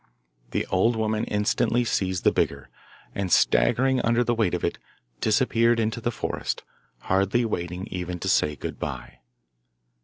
[0.49, 2.69] The old woman instantly seized the bigger,
[3.13, 4.79] and staggering under the weight of it,
[5.19, 6.63] disappeared into the forest,
[7.01, 9.19] hardly waiting even to say good bye.